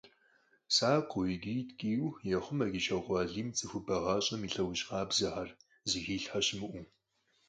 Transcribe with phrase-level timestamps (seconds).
[0.75, 5.49] Сакъыу икӀи ткӀийуэ ехъумэ КӀыщокъуэ Алим цӀыхубэ гъащӀэм и лӀэужь къабзэхэр,
[5.89, 6.85] зыхилъхьэ щымыӀэу.